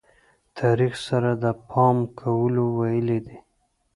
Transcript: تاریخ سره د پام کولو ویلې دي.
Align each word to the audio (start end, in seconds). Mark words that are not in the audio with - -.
تاریخ 0.57 0.93
سره 1.07 1.31
د 1.43 1.45
پام 1.69 1.97
کولو 2.19 2.65
ویلې 2.77 3.19
دي. 3.25 3.37